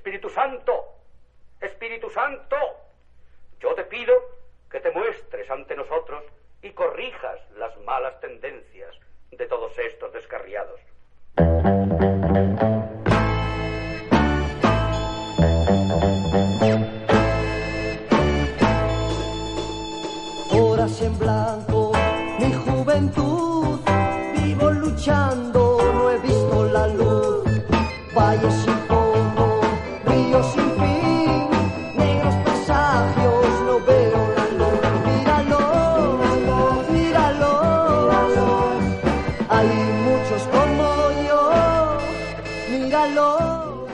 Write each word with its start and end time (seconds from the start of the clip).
Espíritu 0.00 0.30
Santo, 0.30 0.94
Espíritu 1.60 2.08
Santo, 2.08 2.56
yo 3.60 3.74
te 3.74 3.84
pido 3.84 4.14
que 4.70 4.80
te 4.80 4.90
muestres 4.92 5.50
ante 5.50 5.76
nosotros 5.76 6.24
y 6.62 6.70
corrijas 6.70 7.38
las 7.58 7.76
malas 7.80 8.18
tendencias 8.20 8.96
de 9.30 9.46
todos 9.46 9.78
estos 9.78 10.10
descarriados. 10.14 10.80
Míralo. 42.90 43.86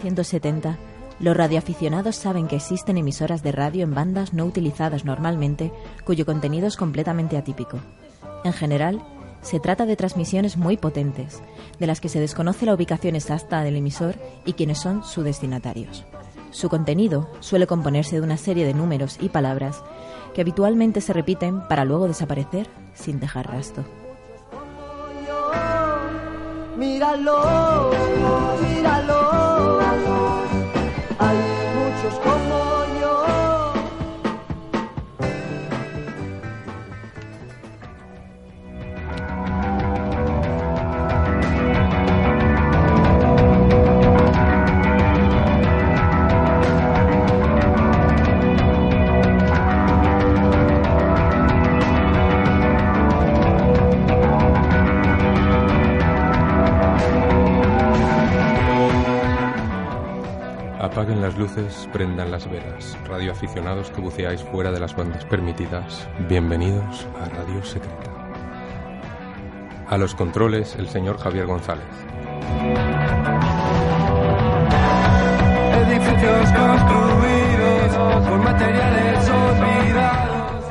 170. 0.00 0.76
Los 1.20 1.36
radioaficionados 1.36 2.16
saben 2.16 2.48
que 2.48 2.56
existen 2.56 2.98
emisoras 2.98 3.42
de 3.42 3.52
radio 3.52 3.84
en 3.84 3.94
bandas 3.94 4.32
no 4.32 4.44
utilizadas 4.44 5.04
normalmente, 5.04 5.72
cuyo 6.04 6.26
contenido 6.26 6.66
es 6.66 6.76
completamente 6.76 7.36
atípico. 7.36 7.78
En 8.44 8.52
general, 8.52 9.00
se 9.42 9.60
trata 9.60 9.86
de 9.86 9.96
transmisiones 9.96 10.56
muy 10.56 10.76
potentes, 10.76 11.40
de 11.78 11.86
las 11.86 12.00
que 12.00 12.08
se 12.08 12.20
desconoce 12.20 12.66
la 12.66 12.74
ubicación 12.74 13.14
exacta 13.14 13.62
del 13.62 13.76
emisor 13.76 14.16
y 14.44 14.54
quiénes 14.54 14.78
son 14.78 15.04
sus 15.04 15.24
destinatarios. 15.24 16.04
Su 16.50 16.68
contenido 16.68 17.30
suele 17.40 17.66
componerse 17.66 18.16
de 18.16 18.22
una 18.22 18.36
serie 18.36 18.66
de 18.66 18.74
números 18.74 19.18
y 19.20 19.28
palabras 19.28 19.82
que 20.34 20.40
habitualmente 20.40 21.00
se 21.00 21.12
repiten 21.12 21.60
para 21.68 21.84
luego 21.84 22.08
desaparecer 22.08 22.68
sin 22.94 23.20
dejar 23.20 23.48
rastro. 23.48 23.97
Míralo, 26.78 27.90
míralo. 28.62 29.17
Luces, 61.58 61.88
prendan 61.92 62.30
las 62.30 62.50
velas. 62.50 62.96
Radioaficionados 63.06 63.90
que 63.90 64.00
buceáis 64.00 64.42
fuera 64.42 64.70
de 64.70 64.80
las 64.80 64.96
bandas 64.96 65.24
permitidas, 65.24 66.08
bienvenidos 66.28 67.06
a 67.20 67.28
Radio 67.28 67.62
Secreta. 67.64 68.14
A 69.88 69.96
los 69.96 70.14
controles, 70.14 70.76
el 70.76 70.88
señor 70.88 71.18
Javier 71.18 71.46
González. 71.46 71.86
Edificios 75.86 76.52
construidos 76.52 78.28
con 78.28 78.44
materiales 78.44 79.30
olvidados. 79.30 80.64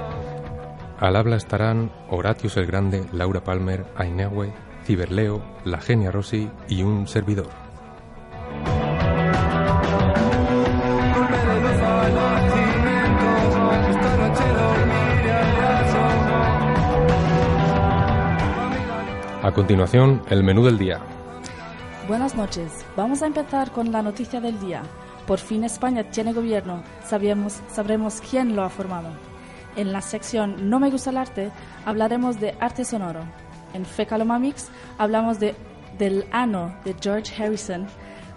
Al 0.99 1.15
habla 1.15 1.35
estarán 1.35 1.91
Horatius 2.09 2.57
el 2.57 2.67
Grande, 2.67 3.05
Laura 3.11 3.43
Palmer, 3.43 3.85
Ainehue, 3.95 4.53
Ciberleo, 4.85 5.41
la 5.65 5.79
Genia 5.81 6.11
Rossi 6.11 6.49
y 6.67 6.83
un 6.83 7.07
servidor. 7.07 7.66
A 19.47 19.53
continuación, 19.53 20.23
el 20.29 20.43
menú 20.43 20.65
del 20.65 20.77
día. 20.77 20.99
Buenas 22.05 22.35
noches. 22.35 22.85
Vamos 22.97 23.21
a 23.21 23.27
empezar 23.27 23.71
con 23.71 23.93
la 23.93 24.01
noticia 24.01 24.41
del 24.41 24.59
día. 24.59 24.81
Por 25.25 25.39
fin 25.39 25.63
España 25.63 26.03
tiene 26.03 26.33
gobierno. 26.33 26.83
Sabemos, 27.05 27.61
sabremos 27.69 28.19
quién 28.19 28.57
lo 28.57 28.63
ha 28.63 28.69
formado. 28.69 29.07
En 29.77 29.93
la 29.93 30.01
sección 30.01 30.69
No 30.69 30.81
me 30.81 30.91
gusta 30.91 31.11
el 31.11 31.17
arte 31.17 31.49
hablaremos 31.85 32.41
de 32.41 32.57
arte 32.59 32.83
sonoro. 32.83 33.21
En 33.73 33.85
Fecalomamix 33.85 34.67
hablamos 34.97 35.39
de 35.39 35.55
del 35.97 36.25
ano 36.33 36.75
de 36.83 36.93
George 36.99 37.41
Harrison, 37.41 37.87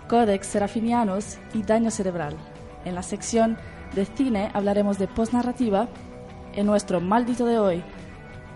Codex 0.09 0.47
Serafinianos 0.47 1.39
y 1.55 1.65
daño 1.65 1.91
cerebral. 1.91 2.37
En 2.85 2.95
la 2.95 3.03
sección 3.03 3.59
de 3.97 4.07
cine 4.07 4.53
hablaremos 4.55 4.97
de 4.97 5.09
postnarrativa. 5.09 5.89
En 6.53 6.67
nuestro 6.67 7.01
maldito 7.01 7.47
de 7.47 7.59
hoy 7.59 7.83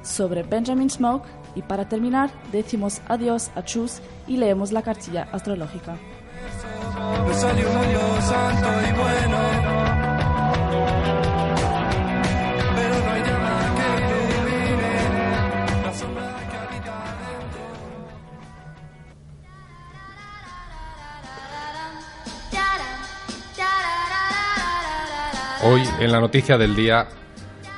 sobre 0.03 0.45
Benjamin 0.45 0.89
Smoke 0.89 1.27
y 1.55 1.63
para 1.63 1.89
terminar 1.89 2.31
decimos 2.53 3.01
adiós 3.09 3.51
a 3.55 3.63
Chus 3.63 4.01
y 4.27 4.37
leemos 4.37 4.73
la 4.73 4.83
cartilla 4.83 5.29
astrológica. 5.33 5.97
Me 7.27 7.35
salió 7.35 7.71
un 7.71 7.89
Dios 7.89 8.25
santo 8.25 8.69
y 8.69 8.93
bueno. 8.93 9.39
Pero 12.77 12.95
no 13.05 13.11
hay 13.11 13.23
nada 13.23 13.75
que 13.77 13.87
ilumine 14.05 14.93
la 15.85 15.93
sombra 15.93 16.37
que 16.51 16.57
habita 16.57 16.95
dentro. 17.21 17.63
Hoy, 25.67 25.83
en 26.01 26.13
la 26.13 26.21
noticia 26.21 26.59
del 26.59 26.77
día, 26.77 27.09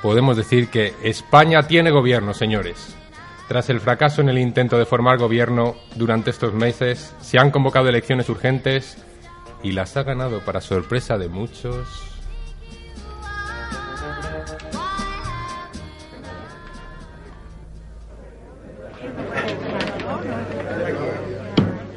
podemos 0.03 0.37
decir 0.37 0.69
que 0.69 0.95
España 1.03 1.63
tiene 1.67 1.91
gobierno, 1.91 2.35
señores. 2.35 2.97
Tras 3.49 3.71
el 3.71 3.81
fracaso 3.81 4.21
en 4.21 4.29
el 4.29 4.39
intento 4.39 4.77
de 4.77 4.87
formar 4.87 5.19
gobierno 5.19 5.77
durante 5.95 6.31
estos 6.31 6.53
meses, 6.53 7.15
se 7.21 7.39
han 7.39 7.53
convocado 7.53 7.89
elecciones 7.89 8.29
urgentes 8.29 8.99
y 9.63 9.71
las 9.71 9.97
ha 9.97 10.03
ganado 10.03 10.41
para 10.41 10.61
sorpresa 10.61 11.17
de 11.17 11.29
muchos. 11.29 11.87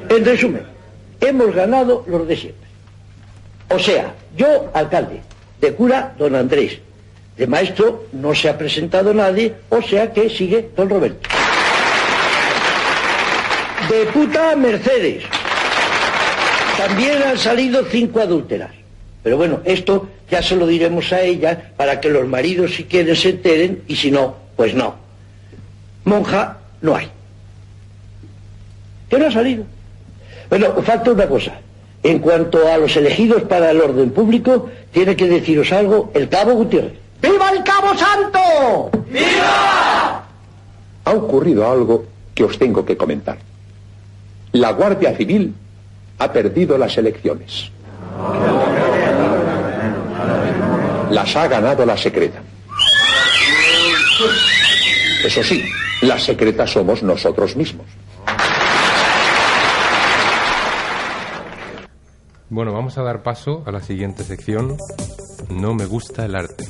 En 0.08 0.24
resumen, 0.24 0.62
hemos 1.20 1.54
ganado 1.54 2.04
los 2.06 2.28
de 2.28 2.36
siempre. 2.36 2.68
O 3.70 3.78
sea, 3.78 4.14
yo, 4.36 4.70
alcalde, 4.72 5.20
de 5.60 5.74
cura, 5.74 6.14
don 6.16 6.34
Andrés, 6.34 6.78
de 7.36 7.46
maestro 7.46 8.06
no 8.12 8.34
se 8.34 8.48
ha 8.48 8.58
presentado 8.58 9.14
nadie, 9.14 9.54
o 9.68 9.80
sea 9.82 10.12
que 10.12 10.28
sigue 10.28 10.70
don 10.76 10.88
Roberto. 10.88 11.39
De 13.90 14.06
puta, 14.06 14.54
Mercedes. 14.54 15.24
También 16.76 17.20
han 17.24 17.36
salido 17.36 17.84
cinco 17.84 18.20
adúlteras. 18.20 18.70
Pero 19.24 19.36
bueno, 19.36 19.60
esto 19.64 20.08
ya 20.30 20.40
se 20.42 20.54
lo 20.54 20.68
diremos 20.68 21.12
a 21.12 21.22
ella 21.22 21.72
para 21.76 22.00
que 22.00 22.08
los 22.08 22.26
maridos 22.28 22.76
si 22.76 22.84
quieren 22.84 23.16
se 23.16 23.30
enteren 23.30 23.82
y 23.88 23.96
si 23.96 24.12
no, 24.12 24.36
pues 24.54 24.74
no. 24.74 24.94
Monja 26.04 26.58
no 26.80 26.94
hay. 26.94 27.10
¿Qué 29.08 29.18
no 29.18 29.26
ha 29.26 29.32
salido? 29.32 29.64
Bueno, 30.48 30.72
falta 30.84 31.10
una 31.10 31.26
cosa. 31.26 31.54
En 32.04 32.20
cuanto 32.20 32.68
a 32.68 32.78
los 32.78 32.96
elegidos 32.96 33.42
para 33.42 33.72
el 33.72 33.80
orden 33.80 34.10
público, 34.10 34.70
tiene 34.92 35.16
que 35.16 35.26
deciros 35.26 35.72
algo 35.72 36.12
el 36.14 36.28
cabo 36.28 36.52
Gutiérrez. 36.52 36.92
¡Viva 37.20 37.50
el 37.50 37.64
cabo 37.64 37.88
santo! 37.96 38.90
¡Viva! 39.10 40.24
ha 41.04 41.10
ocurrido 41.10 41.68
algo 41.68 42.04
que 42.34 42.44
os 42.44 42.56
tengo 42.56 42.84
que 42.84 42.96
comentar. 42.96 43.49
La 44.52 44.72
Guardia 44.72 45.16
Civil 45.16 45.54
ha 46.18 46.32
perdido 46.32 46.76
las 46.76 46.96
elecciones. 46.98 47.70
Las 51.10 51.36
ha 51.36 51.48
ganado 51.48 51.86
la 51.86 51.96
secreta. 51.96 52.40
Eso 55.24 55.42
sí, 55.42 55.64
la 56.02 56.18
secreta 56.18 56.66
somos 56.66 57.02
nosotros 57.02 57.56
mismos. 57.56 57.86
Bueno, 62.48 62.72
vamos 62.72 62.98
a 62.98 63.02
dar 63.02 63.22
paso 63.22 63.62
a 63.66 63.70
la 63.70 63.80
siguiente 63.80 64.24
sección. 64.24 64.76
No 65.48 65.74
me 65.74 65.86
gusta 65.86 66.24
el 66.24 66.34
arte. 66.34 66.64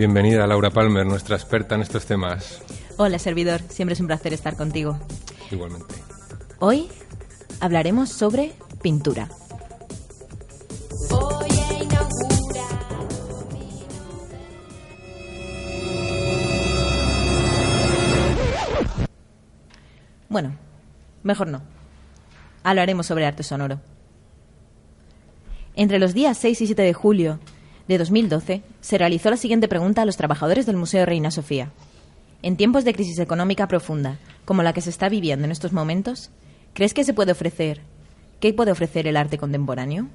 Bienvenida 0.00 0.46
Laura 0.46 0.70
Palmer, 0.70 1.04
nuestra 1.04 1.36
experta 1.36 1.74
en 1.74 1.82
estos 1.82 2.06
temas. 2.06 2.62
Hola, 2.96 3.18
servidor. 3.18 3.60
Siempre 3.68 3.92
es 3.92 4.00
un 4.00 4.06
placer 4.06 4.32
estar 4.32 4.56
contigo. 4.56 4.98
Igualmente. 5.50 5.94
Hoy 6.58 6.88
hablaremos 7.60 8.08
sobre 8.08 8.54
pintura. 8.80 9.28
Bueno, 20.30 20.56
mejor 21.22 21.48
no. 21.48 21.60
Hablaremos 22.62 23.04
sobre 23.04 23.26
arte 23.26 23.42
sonoro. 23.42 23.82
Entre 25.76 25.98
los 25.98 26.14
días 26.14 26.38
6 26.38 26.58
y 26.62 26.66
7 26.68 26.80
de 26.80 26.94
julio 26.94 27.38
de 27.90 27.98
2012 27.98 28.62
se 28.80 28.98
realizó 28.98 29.30
la 29.30 29.36
siguiente 29.36 29.66
pregunta 29.66 30.02
a 30.02 30.04
los 30.04 30.16
trabajadores 30.16 30.64
del 30.64 30.76
Museo 30.76 31.04
Reina 31.04 31.32
Sofía. 31.32 31.72
En 32.40 32.56
tiempos 32.56 32.84
de 32.84 32.94
crisis 32.94 33.18
económica 33.18 33.66
profunda, 33.66 34.18
como 34.44 34.62
la 34.62 34.72
que 34.72 34.80
se 34.80 34.90
está 34.90 35.08
viviendo 35.08 35.44
en 35.44 35.50
estos 35.50 35.72
momentos, 35.72 36.30
¿crees 36.72 36.94
que 36.94 37.02
se 37.02 37.14
puede 37.14 37.32
ofrecer? 37.32 37.80
¿Qué 38.38 38.54
puede 38.54 38.70
ofrecer 38.70 39.08
el 39.08 39.16
arte 39.16 39.38
contemporáneo? 39.38 40.06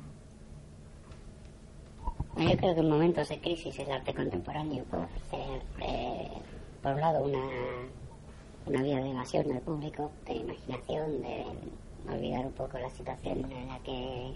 Yo 2.37 2.55
creo 2.55 2.75
que 2.75 2.79
en 2.79 2.89
momentos 2.89 3.27
de 3.27 3.39
crisis 3.39 3.77
el 3.77 3.91
arte 3.91 4.13
contemporáneo 4.13 4.85
puede 4.85 5.03
ofrecer, 5.03 5.61
eh, 5.81 6.29
por 6.81 6.93
un 6.93 7.01
lado, 7.01 7.25
una, 7.25 7.43
una 8.67 8.83
vía 8.83 9.01
de 9.01 9.11
evasión 9.11 9.49
del 9.49 9.59
público, 9.59 10.11
de 10.25 10.35
imaginación, 10.35 11.21
de 11.21 11.43
olvidar 12.09 12.45
un 12.45 12.53
poco 12.53 12.79
la 12.79 12.89
situación 12.89 13.51
en 13.51 13.67
la 13.67 13.79
que, 13.79 14.31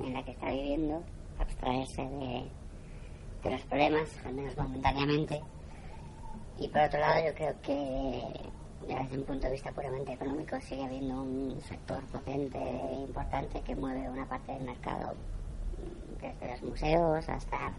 en 0.00 0.14
la 0.14 0.24
que 0.24 0.30
está 0.30 0.50
viviendo, 0.50 1.02
abstraerse 1.38 2.02
de, 2.02 2.44
de 3.42 3.50
los 3.50 3.60
problemas, 3.62 4.08
al 4.24 4.34
menos 4.34 4.56
momentáneamente. 4.56 5.40
Y 6.58 6.68
por 6.68 6.82
otro 6.82 6.98
lado, 7.00 7.24
yo 7.24 7.34
creo 7.34 7.54
que 7.62 8.50
desde 8.86 9.18
un 9.18 9.24
punto 9.24 9.46
de 9.46 9.52
vista 9.52 9.70
puramente 9.72 10.12
económico 10.12 10.58
sigue 10.60 10.84
habiendo 10.84 11.22
un 11.22 11.60
sector 11.62 12.02
potente 12.06 12.58
e 12.58 12.94
importante 13.00 13.60
que 13.60 13.76
mueve 13.76 14.08
una 14.08 14.26
parte 14.26 14.52
del 14.52 14.62
mercado 14.62 15.14
desde 16.20 16.50
los 16.52 16.62
museos 16.62 17.28
hasta 17.28 17.72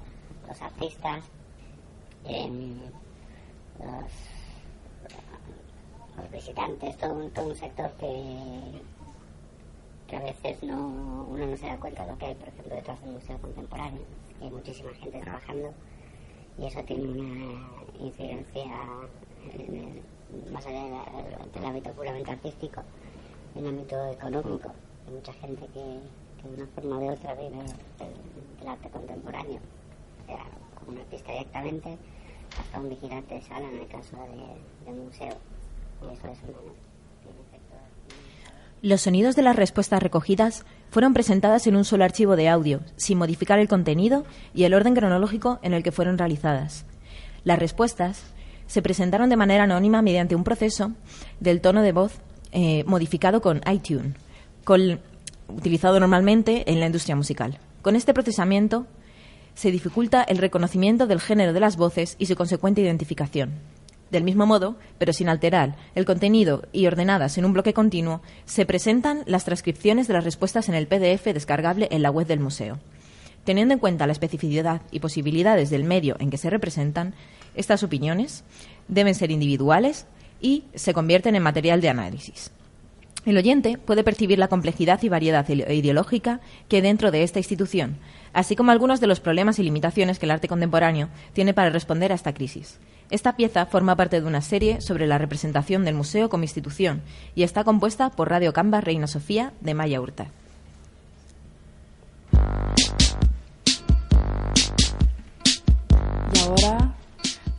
los 0.48 0.62
artistas, 0.62 1.26
em, 2.26 2.80
los, 3.80 4.12
los 6.18 6.32
visitantes, 6.32 6.98
todo, 6.98 7.14
un- 7.16 7.32
todo 7.32 7.48
un 7.48 7.56
sector 7.56 7.92
que, 8.00 8.82
que 10.10 10.16
a 10.16 10.20
veces 10.22 10.64
no, 10.64 11.26
uno 11.30 11.46
no 11.46 11.58
se 11.58 11.68
da 11.68 11.78
cuenta 11.78 12.04
de 12.06 12.12
lo 12.12 12.18
que 12.18 12.26
hay, 12.26 12.36
por 12.36 12.48
ejemplo, 12.48 12.76
detrás 12.76 13.02
del 13.02 13.12
museo 13.14 13.38
contemporáneo. 13.40 14.02
Hay 14.42 14.50
muchísima 14.50 14.92
gente 14.94 15.20
trabajando 15.20 15.72
y 16.58 16.66
eso 16.66 16.84
tiene 16.84 17.08
una 17.08 17.68
incidencia 18.00 18.64
en 19.54 19.76
el- 19.76 20.52
más 20.52 20.66
allá 20.66 20.84
de 20.84 21.50
del 21.54 21.66
ámbito 21.66 21.92
puramente 21.92 22.32
artístico, 22.32 22.82
en 23.56 23.64
el 23.66 23.70
ámbito 23.70 24.06
económico. 24.12 24.72
Hay 25.08 25.14
mucha 25.14 25.34
gente 25.34 25.66
que, 25.68 26.00
que 26.42 26.48
de 26.50 26.56
una 26.56 26.68
forma 26.68 26.98
o 26.98 27.00
de 27.02 27.10
otra 27.10 27.34
vive 27.34 27.50
del, 27.50 28.60
del 28.60 28.68
arte 28.68 28.90
contemporáneo, 28.90 29.60
sea 30.28 30.46
como 30.78 30.92
un 30.92 30.98
artista 31.00 31.32
directamente, 31.32 31.98
hasta 32.60 32.80
un 32.80 32.90
vigilante 32.90 33.36
de 33.36 33.42
sala 33.42 33.68
en 33.70 33.78
el 33.80 33.88
caso 33.88 34.18
de, 34.18 34.92
del 34.92 35.02
museo. 35.04 35.36
Y 36.02 36.14
eso 36.14 36.28
es 36.28 36.40
Los 38.81 39.02
sonidos 39.02 39.36
de 39.36 39.42
las 39.42 39.58
respuestas 39.58 40.02
recogidas 40.02 40.66
fueron 40.90 41.14
presentadas 41.14 41.68
en 41.68 41.76
un 41.76 41.84
solo 41.84 42.06
archivo 42.06 42.38
de 42.38 42.48
audio, 42.48 42.80
sin 42.96 43.18
modificar 43.18 43.60
el 43.60 43.68
contenido 43.68 44.24
y 44.54 44.64
el 44.64 44.74
orden 44.74 44.96
cronológico 44.96 45.60
en 45.64 45.74
el 45.74 45.84
que 45.84 45.92
fueron 45.92 46.18
realizadas. 46.18 46.86
Las 47.44 47.60
respuestas 47.60 48.24
se 48.68 48.81
presentaron 48.81 49.30
de 49.30 49.36
manera 49.36 49.64
anónima 49.64 50.02
mediante 50.02 50.36
un 50.36 50.46
proceso 50.46 50.94
del 51.42 51.60
tono 51.60 51.81
de 51.81 51.92
voz 51.92 52.22
eh, 52.54 52.86
modificado 52.86 53.42
con 53.42 53.62
iTunes, 53.70 54.16
utilizado 55.50 56.00
normalmente 56.00 56.72
en 56.72 56.80
la 56.80 56.86
industria 56.86 57.18
musical. 57.18 57.60
Con 57.82 57.98
este 57.98 58.14
procesamiento 58.14 58.88
se 59.56 59.72
dificulta 59.72 60.24
el 60.24 60.38
reconocimiento 60.38 61.06
del 61.06 61.20
género 61.20 61.52
de 61.52 61.60
las 61.60 61.75
voces 61.75 62.16
y 62.18 62.28
su 62.28 62.36
consecuente 62.38 62.82
identificación. 62.82 63.52
Del 64.12 64.24
mismo 64.24 64.46
modo, 64.46 64.76
pero 64.98 65.14
sin 65.14 65.30
alterar 65.30 65.76
el 65.94 66.06
contenido 66.06 66.64
y 66.72 66.88
ordenadas 66.88 67.38
en 67.38 67.46
un 67.46 67.54
bloque 67.54 67.74
continuo, 67.74 68.22
se 68.46 68.66
presentan 68.66 69.22
las 69.28 69.46
transcripciones 69.46 70.08
de 70.08 70.14
las 70.16 70.24
respuestas 70.24 70.68
en 70.68 70.76
el 70.76 70.88
PDF 70.88 71.26
descargable 71.26 71.88
en 71.92 72.02
la 72.02 72.10
web 72.10 72.26
del 72.26 72.40
museo. 72.40 72.80
Teniendo 73.44 73.74
en 73.74 73.80
cuenta 73.80 74.08
la 74.08 74.12
especificidad 74.14 74.82
y 74.92 75.00
posibilidades 75.00 75.70
del 75.70 75.84
medio 75.84 76.16
en 76.20 76.30
que 76.32 76.38
se 76.38 76.50
representan, 76.50 77.14
estas 77.56 77.84
opiniones 77.84 78.44
deben 78.88 79.16
ser 79.16 79.32
individuales 79.32 80.08
y 80.42 80.64
se 80.74 80.94
convierten 80.94 81.36
en 81.36 81.44
material 81.44 81.80
de 81.82 81.90
análisis. 81.90 82.52
El 83.26 83.38
oyente 83.38 83.78
puede 83.78 84.04
percibir 84.04 84.40
la 84.40 84.48
complejidad 84.48 85.02
y 85.04 85.10
variedad 85.10 85.48
ide- 85.50 85.74
ideológica 85.76 86.40
que 86.68 86.82
dentro 86.82 87.12
de 87.12 87.24
esta 87.24 87.40
institución, 87.40 87.98
así 88.34 88.56
como 88.56 88.72
algunos 88.72 89.00
de 89.00 89.08
los 89.08 89.20
problemas 89.20 89.60
y 89.60 89.64
limitaciones 89.64 90.20
que 90.20 90.26
el 90.26 90.31
arte 90.31 90.48
contemporáneo 90.48 91.10
tiene 91.34 91.54
para 91.54 91.70
responder 91.70 92.12
a 92.12 92.16
esta 92.16 92.34
crisis. 92.34 92.80
Esta 93.10 93.36
pieza 93.36 93.66
forma 93.66 93.96
parte 93.96 94.22
de 94.22 94.28
una 94.28 94.42
serie 94.42 94.81
sobre 94.81 95.08
la 95.08 95.18
representación 95.18 95.84
del 95.84 95.96
museo 95.96 96.30
como 96.30 96.44
institución 96.44 97.02
y 97.34 97.44
está 97.44 97.64
compuesta 97.64 98.12
por 98.12 98.30
Radio 98.30 98.54
Camba 98.54 98.81
Reina 98.81 99.08
Sofía 99.08 99.54
de 99.62 99.74
Maya 99.74 100.00
Hurta. 100.00 100.28
Y 106.34 106.39
ahora, 106.39 106.94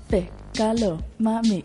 Pécalo 0.09 1.03
Mami. 1.19 1.65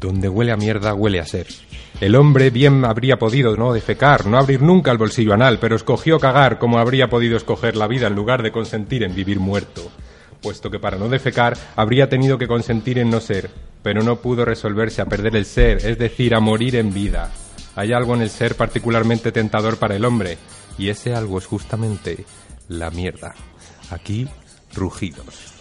Donde 0.00 0.28
huele 0.28 0.52
a 0.52 0.56
mierda, 0.56 0.94
huele 0.94 1.20
a 1.20 1.26
ser. 1.26 1.46
El 2.00 2.14
hombre 2.14 2.50
bien 2.50 2.84
habría 2.84 3.18
podido 3.18 3.56
no 3.56 3.72
defecar, 3.72 4.26
no 4.26 4.38
abrir 4.38 4.60
nunca 4.60 4.90
el 4.90 4.98
bolsillo 4.98 5.32
anal, 5.32 5.58
pero 5.58 5.76
escogió 5.76 6.20
cagar 6.20 6.58
como 6.58 6.78
habría 6.78 7.08
podido 7.08 7.36
escoger 7.36 7.74
la 7.74 7.86
vida 7.86 8.06
en 8.06 8.14
lugar 8.14 8.42
de 8.42 8.52
consentir 8.52 9.02
en 9.02 9.14
vivir 9.14 9.40
muerto. 9.40 9.90
Puesto 10.42 10.70
que 10.70 10.78
para 10.78 10.98
no 10.98 11.08
defecar 11.08 11.56
habría 11.74 12.08
tenido 12.08 12.36
que 12.36 12.46
consentir 12.46 12.98
en 12.98 13.08
no 13.08 13.20
ser, 13.20 13.50
pero 13.82 14.02
no 14.02 14.16
pudo 14.16 14.44
resolverse 14.44 15.00
a 15.00 15.06
perder 15.06 15.36
el 15.36 15.46
ser, 15.46 15.78
es 15.86 15.98
decir, 15.98 16.34
a 16.34 16.40
morir 16.40 16.76
en 16.76 16.92
vida. 16.92 17.32
Hay 17.76 17.92
algo 17.92 18.14
en 18.14 18.22
el 18.22 18.30
ser 18.30 18.56
particularmente 18.56 19.32
tentador 19.32 19.78
para 19.78 19.96
el 19.96 20.04
hombre, 20.04 20.36
y 20.76 20.90
ese 20.90 21.14
algo 21.14 21.38
es 21.38 21.46
justamente 21.46 22.26
la 22.68 22.90
mierda. 22.90 23.34
Aquí, 23.90 24.28
rugidos. 24.74 25.55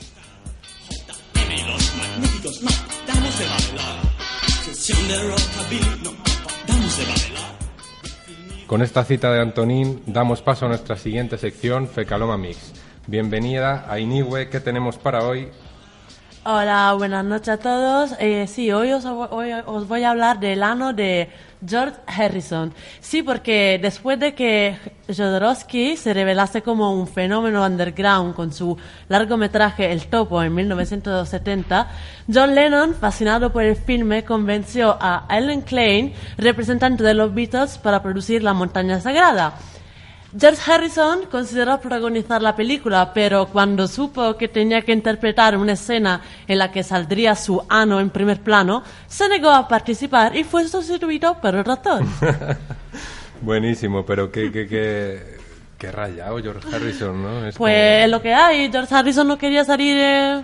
Con 8.68 8.82
esta 8.82 9.04
cita 9.04 9.32
de 9.32 9.42
Antonín 9.42 10.02
damos 10.08 10.42
paso 10.42 10.66
a 10.66 10.70
nuestra 10.70 10.98
siguiente 10.98 11.38
sección, 11.38 11.88
Fecaloma 11.88 12.38
Mix. 12.38 12.74
Bienvenida 13.06 13.86
a 13.88 14.00
Iniwe, 14.00 14.50
¿qué 14.50 14.60
tenemos 14.60 14.98
para 14.98 15.24
hoy? 15.24 15.50
Hola, 16.44 16.94
buenas 16.98 17.24
noches 17.24 17.50
a 17.50 17.58
todos. 17.58 18.16
Eh, 18.20 18.48
sí, 18.48 18.72
hoy 18.72 18.92
os, 18.92 19.06
hoy 19.06 19.52
os 19.66 19.88
voy 19.88 20.04
a 20.04 20.12
hablar 20.12 20.40
del 20.40 20.64
ano 20.64 20.94
de 20.94 21.30
George 21.68 21.98
Harrison. 22.08 22.74
Sí, 23.00 23.24
porque 23.24 23.80
después 23.82 24.20
de 24.20 24.34
que 24.34 24.78
Jodorowsky 25.08 25.98
se 25.98 26.14
revelase 26.14 26.62
como 26.62 26.94
un 26.94 27.08
fenómeno 27.08 27.66
underground 27.66 28.36
con 28.36 28.52
su 28.52 28.78
largometraje 29.08 29.92
El 29.92 30.08
Topo 30.08 30.42
en 30.42 30.54
1970, 30.54 31.88
John 32.34 32.56
Lennon, 32.56 32.96
fascinado 32.96 33.52
por 33.52 33.64
el 33.64 33.76
filme, 33.76 34.24
convenció 34.24 34.98
a 35.00 35.26
Ellen 35.30 35.62
Klein, 35.62 36.14
representante 36.38 37.04
de 37.04 37.14
los 37.14 37.34
Beatles, 37.34 37.78
para 37.78 38.02
producir 38.02 38.44
La 38.44 38.54
Montaña 38.54 39.00
Sagrada. 39.00 39.56
George 40.38 40.70
Harrison 40.70 41.26
consideró 41.32 41.80
protagonizar 41.80 42.42
la 42.42 42.56
película, 42.56 43.14
pero 43.14 43.46
cuando 43.48 43.88
supo 43.88 44.36
que 44.36 44.50
tenía 44.50 44.82
que 44.82 44.92
interpretar 44.92 45.56
una 45.58 45.74
escena 45.74 46.22
en 46.48 46.58
la 46.58 46.72
que 46.72 46.84
saldría 46.84 47.36
su 47.36 47.64
ano 47.70 48.02
en 48.02 48.10
primer 48.10 48.42
plano, 48.42 48.84
se 49.08 49.30
negó 49.30 49.50
a 49.50 49.68
participar 49.68 50.36
y 50.36 50.44
fue 50.44 50.68
sustituido 50.68 51.40
por 51.40 51.56
otro 51.56 51.74
actor. 51.74 52.04
Buenísimo, 53.42 54.06
pero 54.06 54.30
qué, 54.30 54.52
qué, 54.52 54.68
qué, 54.68 55.38
qué 55.78 55.92
rayado 55.92 56.38
George 56.42 56.68
Harrison, 56.76 57.22
¿no? 57.22 57.46
Es 57.48 57.56
Pues 57.58 58.04
es 58.04 58.10
lo 58.10 58.22
que 58.22 58.34
hay. 58.34 58.70
George 58.70 58.94
Harrison 58.94 59.28
no 59.28 59.38
quería 59.38 59.64
salir 59.64 59.96
eh, 59.98 60.42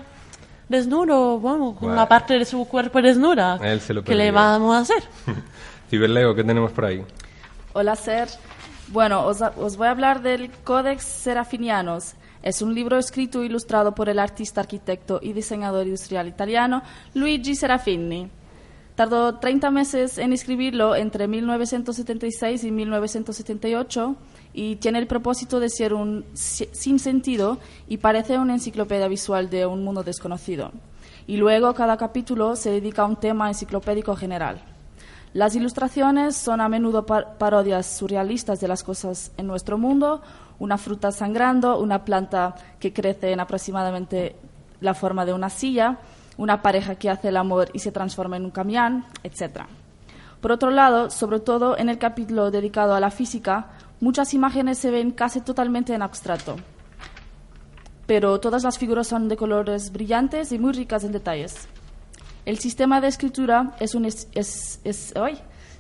desnudo, 0.70 1.38
bueno, 1.40 1.72
con 1.74 1.76
Bueno. 1.80 1.94
una 1.96 2.08
parte 2.08 2.40
de 2.40 2.46
su 2.46 2.66
cuerpo 2.66 3.02
desnuda. 3.02 3.60
Él 3.62 3.82
se 3.82 3.94
lo 3.94 4.06
¿Qué 4.06 4.16
le 4.16 4.32
vamos 4.32 4.74
a 4.74 4.80
hacer? 4.80 5.04
Ciberleo, 5.90 6.34
¿qué 6.34 6.46
tenemos 6.46 6.72
por 6.72 6.86
ahí? 6.86 7.04
Hola, 7.74 7.96
Ser. 7.98 8.30
Bueno, 8.92 9.26
os, 9.26 9.78
voy 9.78 9.88
a 9.88 9.92
hablar 9.92 10.22
del 10.22 10.52
Codex 10.64 11.04
Serafinianos. 11.04 12.16
Es 12.44 12.62
un 12.62 12.74
libro 12.74 12.98
escrito 12.98 13.42
e 13.42 13.46
ilustrado 13.46 13.94
por 13.94 14.10
el 14.10 14.20
artista, 14.20 14.62
arquitecto 14.62 15.20
y 15.22 15.32
diseñador 15.34 15.86
industrial 15.86 16.28
italiano 16.28 16.82
Luigi 17.14 17.56
Serafini. 17.56 18.30
Tardó 18.96 19.36
30 19.40 19.72
meses 19.72 20.18
en 20.18 20.34
escribirlo 20.34 20.96
entre 20.96 21.28
1976 21.28 22.64
y 22.66 22.72
1978 22.72 24.16
y 24.54 24.76
tiene 24.78 25.00
el 25.00 25.08
propósito 25.08 25.60
de 25.60 25.70
ser 25.70 25.94
un 25.94 26.26
si- 26.34 26.68
sin 26.74 27.00
sentido 27.00 27.58
y 27.88 27.98
parece 27.98 28.38
una 28.38 28.54
enciclopedia 28.54 29.08
visual 29.08 29.50
de 29.50 29.66
un 29.66 29.84
mundo 29.86 30.04
desconocido. 30.04 30.72
Y 31.28 31.38
luego 31.38 31.74
cada 31.74 31.96
capítulo 31.96 32.56
se 32.58 32.72
dedica 32.72 33.04
a 33.04 33.06
un 33.06 33.16
tema 33.16 33.48
enciclopédico 33.48 34.16
general. 34.16 34.62
Las 35.34 35.56
ilustraciones 35.56 36.36
son 36.36 36.60
a 36.60 36.68
menudo 36.68 37.06
par- 37.06 37.38
parodias 37.38 37.86
surrealistas 37.86 38.60
de 38.60 38.68
las 38.68 38.84
cosas 38.84 39.32
en 39.38 39.48
nuestro 39.48 39.78
mundo, 39.78 40.22
una 40.60 40.78
fruta 40.78 41.12
sangrando, 41.12 41.80
una 41.80 42.04
planta 42.04 42.56
que 42.80 42.92
crece 42.92 43.32
en 43.32 43.40
aproximadamente 43.40 44.36
la 44.82 44.94
forma 44.94 45.26
de 45.26 45.34
una 45.34 45.50
silla, 45.50 46.00
una 46.38 46.62
pareja 46.62 46.96
que 46.96 47.10
hace 47.10 47.30
el 47.30 47.38
amor 47.38 47.70
y 47.74 47.80
se 47.80 47.92
transforma 47.92 48.36
en 48.38 48.46
un 48.46 48.52
camión, 48.52 49.06
etc. 49.24 49.62
Por 50.42 50.52
otro 50.52 50.70
lado, 50.70 51.10
sobre 51.10 51.40
todo 51.40 51.78
en 51.78 51.88
el 51.88 51.98
capítulo 51.98 52.52
dedicado 52.52 52.94
a 52.94 53.00
la 53.00 53.10
física, 53.12 53.68
muchas 54.02 54.34
imágenes 54.34 54.80
se 54.80 54.92
ven 54.92 55.12
casi 55.12 55.40
totalmente 55.42 55.94
en 55.94 56.02
abstracto, 56.02 56.56
pero 58.06 58.40
todas 58.40 58.64
las 58.64 58.78
figuras 58.78 59.08
son 59.08 59.30
de 59.30 59.38
colores 59.38 59.92
brillantes 59.94 60.52
y 60.52 60.60
muy 60.60 60.74
ricas 60.74 61.04
en 61.06 61.12
detalles. 61.14 61.68
El 62.46 62.58
sistema 62.58 63.02
de 63.02 63.08
escritura 63.08 63.76
es 63.80 63.94
un 63.94 64.10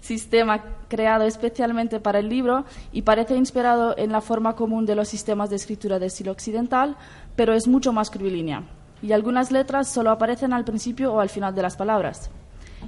sistema 0.01 0.63
creado 0.88 1.24
especialmente 1.24 2.00
para 2.00 2.20
el 2.20 2.30
libro 2.30 2.65
y 2.91 3.01
parece 3.01 3.36
inspirado 3.36 3.98
en 3.98 4.12
la 4.12 4.22
forma 4.22 4.56
común 4.56 4.86
de 4.86 4.96
los 4.96 5.08
sistemas 5.08 5.50
de 5.50 5.56
escritura 5.56 5.98
del 5.98 6.08
estilo 6.08 6.32
occidental, 6.32 6.96
pero 7.36 7.53
es 7.53 7.68
mucho 7.68 7.94
más 7.94 8.12
curvilínea. 8.12 8.63
Y 9.01 9.12
algunas 9.13 9.51
letras 9.51 9.89
solo 9.89 10.12
aparecen 10.12 10.53
al 10.53 10.65
principio 10.65 11.13
o 11.13 11.20
al 11.20 11.30
final 11.30 11.56
de 11.56 11.63
las 11.63 11.75
palabras. 11.75 12.30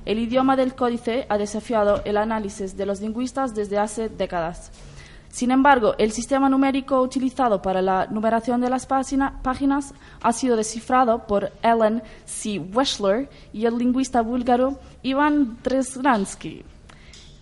El 0.06 0.20
idioma 0.20 0.56
del 0.56 0.76
códice 0.76 1.26
ha 1.30 1.38
desafiado 1.38 2.02
el 2.06 2.18
análisis 2.18 2.78
de 2.78 2.86
los 2.86 3.02
lingüistas 3.02 3.56
desde 3.56 3.80
hace 3.80 4.10
décadas. 4.10 4.72
Sin 5.34 5.50
embargo, 5.50 5.96
el 5.98 6.12
sistema 6.12 6.48
numérico 6.48 7.02
utilizado 7.02 7.60
para 7.60 7.82
la 7.82 8.06
numeración 8.06 8.62
de 8.62 8.70
las 8.70 8.86
página- 8.86 9.40
páginas 9.42 9.92
ha 10.22 10.32
sido 10.32 10.56
descifrado 10.56 11.26
por 11.26 11.52
Ellen 11.64 12.04
C. 12.24 12.60
Weschler 12.60 13.28
y 13.52 13.66
el 13.66 13.80
lingüista 13.80 14.22
búlgaro 14.22 14.78
Ivan 15.02 15.58
Dresransky. 15.64 16.64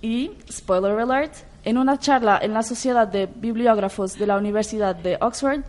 Y, 0.02 0.32
spoiler 0.50 0.98
alert, 1.00 1.34
en 1.66 1.78
una 1.78 2.00
charla 2.00 2.40
en 2.42 2.54
la 2.54 2.64
Sociedad 2.64 3.10
de 3.10 3.26
Bibliógrafos 3.28 4.18
de 4.18 4.26
la 4.26 4.38
Universidad 4.38 4.96
de 4.96 5.18
Oxford, 5.20 5.62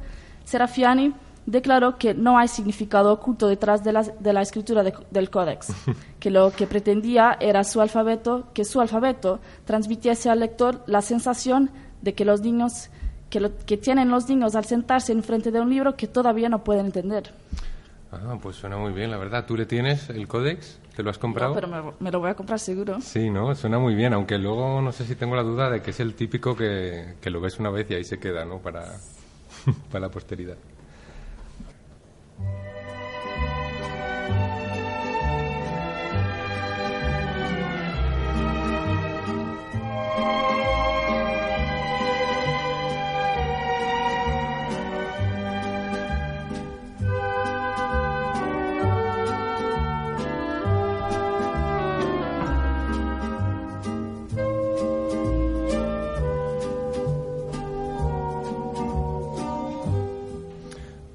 Serafiani 0.45 1.12
declaró 1.45 1.99
que 1.99 2.14
no 2.14 2.38
hay 2.38 2.47
significado 2.47 3.12
oculto 3.12 3.49
detrás 3.49 3.83
de 3.83 3.93
la, 3.93 4.02
de 4.05 4.33
la 4.33 4.43
escritura 4.43 4.85
de- 4.85 4.95
del 5.11 5.29
códex, 5.29 5.73
que 6.21 6.31
lo 6.31 6.52
que 6.52 6.69
pretendía 6.69 7.37
era 7.41 7.64
su 7.64 7.81
alfabeto, 7.81 8.47
que 8.55 8.64
su 8.64 8.81
alfabeto 8.81 9.41
transmitiese 9.64 10.31
al 10.31 10.38
lector 10.38 10.85
la 10.87 11.02
sensación 11.02 11.69
de 12.02 12.14
que 12.14 12.25
los 12.25 12.40
niños 12.42 12.90
que, 13.30 13.40
lo- 13.40 13.56
que 13.64 13.76
tienen 13.78 14.11
los 14.11 14.28
niños 14.28 14.54
al 14.56 14.64
sentarse 14.66 15.12
enfrente 15.12 15.50
de 15.50 15.61
un 15.61 15.71
libro 15.71 15.97
que 15.97 16.06
todavía 16.06 16.49
no 16.50 16.62
pueden 16.64 16.87
entender. 16.87 17.32
Ah, 18.12 18.37
pues 18.42 18.56
suena 18.56 18.76
muy 18.76 18.92
bien, 18.92 19.11
la 19.11 19.16
verdad. 19.16 19.47
¿Tú 19.47 19.56
le 19.56 19.64
tienes 19.64 20.11
el 20.11 20.28
códex? 20.28 20.78
¿Te 20.94 21.02
lo 21.02 21.09
has 21.09 21.16
comprado? 21.16 21.54
No, 21.54 21.61
pero 21.61 21.68
me, 21.68 21.92
me 21.99 22.11
lo 22.11 22.21
voy 22.21 22.28
a 22.28 22.35
comprar 22.35 22.59
seguro. 22.59 23.00
Sí, 23.00 23.30
¿no? 23.30 23.54
Suena 23.54 23.78
muy 23.78 23.94
bien, 23.94 24.12
aunque 24.12 24.37
luego 24.37 24.82
no 24.82 24.92
sé 24.92 25.06
si 25.06 25.14
tengo 25.14 25.35
la 25.35 25.42
duda 25.42 25.71
de 25.71 25.80
que 25.80 25.92
es 25.92 26.00
el 26.00 26.14
típico 26.14 26.54
que, 26.54 27.14
que 27.23 27.30
lo 27.30 27.40
ves 27.40 27.59
una 27.59 27.71
vez 27.71 27.90
y 27.90 27.94
ahí 27.94 28.04
se 28.04 28.18
queda, 28.18 28.44
¿no? 28.44 28.59
Para, 28.59 28.85
para 29.90 30.06
la 30.06 30.11
posteridad. 30.11 30.56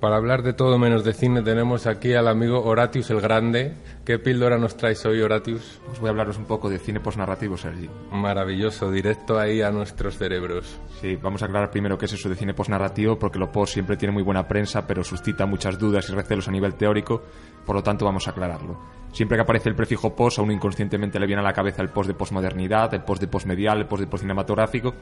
Para 0.08 0.16
hablar 0.20 0.42
de 0.42 0.54
todo 0.54 0.80
menos 0.80 1.04
de 1.04 1.12
cine 1.12 1.42
tenemos 1.42 1.86
aquí 1.86 2.14
al 2.14 2.30
amigo 2.30 2.64
Horatius 2.64 3.10
el 3.10 3.20
Grande. 3.20 3.74
¿Qué 4.06 4.18
píldora 4.18 4.58
nos 4.58 4.78
traes 4.78 5.06
hoy, 5.06 5.20
Horatius? 5.22 5.82
Os 5.92 6.00
voy 6.00 6.08
a 6.08 6.12
hablaros 6.12 6.38
un 6.38 6.46
poco 6.46 6.70
de 6.70 6.80
cine 6.80 7.02
posnarrativo, 7.02 7.58
Sergi. 7.58 7.90
Maravilloso, 8.14 8.90
directo 8.90 9.38
ahí 9.38 9.62
a 9.62 9.70
nuestros 9.70 10.18
cerebros. 10.18 10.80
Sí, 11.02 11.18
vamos 11.18 11.42
a 11.42 11.48
aclarar 11.48 11.72
primero 11.72 11.98
qué 11.98 12.06
es 12.06 12.14
eso 12.14 12.30
de 12.30 12.36
cine 12.36 12.54
posnarrativo, 12.54 13.20
porque 13.20 13.38
lo 13.38 13.52
post 13.52 13.74
siempre 13.74 13.98
tiene 13.98 14.14
muy 14.14 14.24
buena 14.24 14.48
prensa, 14.48 14.88
pero 14.88 15.04
suscita 15.04 15.46
muchas 15.46 15.78
dudas 15.78 16.08
y 16.10 16.14
recelos 16.14 16.48
a 16.48 16.52
nivel 16.52 16.76
teórico, 16.76 17.24
por 17.66 17.76
lo 17.76 17.84
tanto 17.84 18.06
vamos 18.06 18.30
a 18.30 18.32
aclararlo. 18.32 18.80
Siempre 19.12 19.36
que 19.38 19.42
aparece 19.42 19.68
el 19.68 19.76
prefijo 19.76 20.16
post, 20.16 20.40
a 20.40 20.42
uno 20.42 20.54
inconscientemente 20.54 21.20
le 21.20 21.28
viene 21.28 21.42
a 21.42 21.46
la 21.46 21.52
cabeza 21.52 21.82
el 21.82 21.90
post 21.90 22.08
de 22.08 22.14
posmodernidad, 22.14 22.94
el 22.94 23.04
post 23.04 23.20
de 23.20 23.28
posmedial, 23.28 23.80
el 23.80 23.88
post 23.88 24.04
de 24.04 24.08
postcinematográfico. 24.08 24.94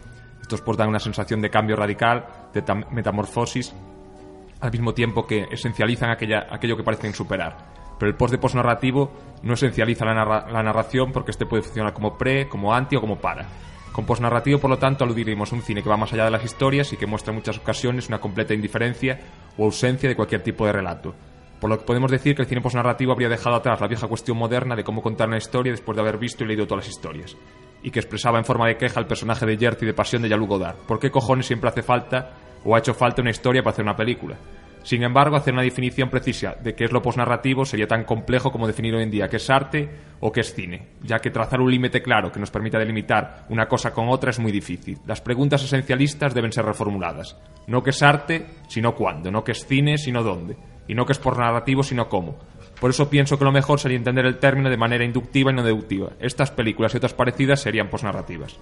Estos 0.42 0.62
post 0.62 0.80
dan 0.80 0.90
una 0.90 1.00
sensación 1.00 1.42
de 1.42 1.52
cambio 1.52 1.76
radical, 1.76 2.26
de 2.52 2.66
tam- 2.66 2.90
metamorfosis, 2.90 3.72
al 4.66 4.72
mismo 4.72 4.94
tiempo 4.94 5.26
que 5.26 5.48
esencializan 5.52 6.10
aquella, 6.10 6.48
aquello 6.50 6.76
que 6.78 6.84
parecen 6.84 7.14
superar. 7.14 7.58
Pero 7.98 8.10
el 8.12 8.18
post 8.18 8.32
de 8.34 8.38
postnarrativo 8.38 9.12
no 9.44 9.54
esencializa 9.54 10.06
la, 10.06 10.14
narra- 10.14 10.52
la 10.52 10.64
narración 10.64 11.12
porque 11.12 11.32
este 11.32 11.46
puede 11.46 11.64
funcionar 11.64 11.94
como 11.94 12.18
pre, 12.18 12.48
como 12.50 12.74
anti 12.74 12.96
o 12.96 13.02
como 13.02 13.18
para. 13.18 13.46
Con 13.94 14.06
postnarrativo, 14.06 14.60
por 14.60 14.70
lo 14.70 14.78
tanto, 14.78 15.06
aludiremos 15.06 15.54
a 15.54 15.56
un 15.56 15.62
cine 15.62 15.82
que 15.82 15.88
va 15.88 15.96
más 15.96 16.12
allá 16.12 16.26
de 16.26 16.32
las 16.32 16.44
historias 16.44 16.92
y 16.92 16.98
que 16.98 17.06
muestra 17.06 17.32
en 17.32 17.38
muchas 17.38 17.58
ocasiones 17.58 18.10
una 18.10 18.20
completa 18.20 18.54
indiferencia 18.54 19.20
o 19.58 19.64
ausencia 19.64 20.10
de 20.10 20.16
cualquier 20.18 20.44
tipo 20.44 20.66
de 20.66 20.74
relato. 20.74 21.16
Por 21.62 21.70
lo 21.70 21.80
que 21.80 21.86
podemos 21.86 22.12
decir 22.12 22.36
que 22.36 22.42
el 22.42 22.48
cine 22.50 22.60
postnarrativo 22.60 23.14
habría 23.14 23.30
dejado 23.30 23.56
atrás 23.56 23.80
la 23.80 23.88
vieja 23.88 24.08
cuestión 24.10 24.38
moderna 24.38 24.76
de 24.76 24.84
cómo 24.84 25.02
contar 25.02 25.30
una 25.30 25.38
historia 25.38 25.72
después 25.72 25.96
de 25.96 26.02
haber 26.02 26.18
visto 26.18 26.44
y 26.44 26.48
leído 26.48 26.68
todas 26.68 26.86
las 26.86 26.94
historias. 26.94 27.38
Y 27.82 27.92
que 27.92 28.00
expresaba 28.00 28.38
en 28.38 28.44
forma 28.44 28.68
de 28.68 28.76
queja 28.76 29.00
el 29.00 29.08
personaje 29.08 29.46
de 29.46 29.58
Jerty 29.58 29.86
de 29.86 29.94
Pasión 29.94 30.22
de 30.22 30.28
Yalu 30.28 30.48
Godard. 30.48 30.76
¿Por 30.86 31.00
qué 31.00 31.10
cojones 31.10 31.46
siempre 31.46 31.70
hace 31.70 31.82
falta 31.82 32.32
o 32.66 32.76
ha 32.76 32.80
hecho 32.80 32.94
falta 32.94 33.22
una 33.22 33.32
historia 33.32 33.64
para 33.64 33.72
hacer 33.72 33.86
una 33.86 33.96
película? 33.96 34.36
Sin 34.86 35.02
embargo, 35.02 35.36
hacer 35.36 35.52
una 35.52 35.64
definición 35.64 36.12
precisa 36.12 36.58
de 36.62 36.76
qué 36.76 36.84
es 36.84 36.92
lo 36.92 37.02
posnarrativo 37.02 37.66
sería 37.66 37.88
tan 37.88 38.04
complejo 38.04 38.52
como 38.52 38.68
definir 38.68 38.94
hoy 38.94 39.02
en 39.02 39.10
día 39.10 39.28
qué 39.28 39.38
es 39.38 39.50
arte 39.50 39.90
o 40.20 40.32
qué 40.32 40.42
es 40.42 40.54
cine, 40.54 40.90
ya 41.02 41.18
que 41.18 41.32
trazar 41.32 41.60
un 41.60 41.72
límite 41.72 42.04
claro 42.04 42.32
que 42.32 42.40
nos 42.40 42.52
permita 42.52 42.78
delimitar 42.78 43.48
una 43.50 43.68
cosa 43.68 43.92
con 43.92 44.10
otra 44.10 44.30
es 44.30 44.38
muy 44.38 44.52
difícil. 44.52 45.00
Las 45.08 45.22
preguntas 45.22 45.64
esencialistas 45.64 46.36
deben 46.36 46.52
ser 46.52 46.66
reformuladas. 46.66 47.36
No 47.66 47.82
qué 47.82 47.90
es 47.90 48.04
arte, 48.04 48.46
sino 48.68 48.94
cuándo, 48.94 49.32
no 49.32 49.44
qué 49.44 49.54
es 49.54 49.66
cine, 49.66 49.98
sino 49.98 50.22
dónde, 50.22 50.56
y 50.88 50.94
no 50.94 51.08
qué 51.08 51.14
es 51.14 51.20
posnarrativo, 51.20 51.82
sino 51.82 52.08
cómo. 52.08 52.38
Por 52.80 52.92
eso 52.92 53.10
pienso 53.10 53.40
que 53.40 53.46
lo 53.46 53.52
mejor 53.52 53.80
sería 53.80 53.98
entender 53.98 54.28
el 54.28 54.38
término 54.38 54.70
de 54.70 54.78
manera 54.78 55.04
inductiva 55.04 55.52
y 55.52 55.56
no 55.56 55.64
deductiva. 55.64 56.12
Estas 56.20 56.52
películas 56.52 56.94
y 56.94 56.98
otras 56.98 57.16
parecidas 57.16 57.60
serían 57.60 57.90
posnarrativas. 57.90 58.60